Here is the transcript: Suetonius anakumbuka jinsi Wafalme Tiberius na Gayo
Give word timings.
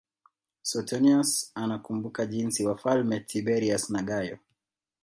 Suetonius 0.61 1.51
anakumbuka 1.55 2.25
jinsi 2.25 2.65
Wafalme 2.65 3.19
Tiberius 3.19 3.89
na 3.89 4.01
Gayo 4.03 4.39